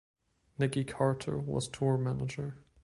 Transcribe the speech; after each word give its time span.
Nikki 0.57 0.83
Carter 0.83 1.37
was 1.37 1.67
tour 1.67 1.95
manager. 1.95 2.57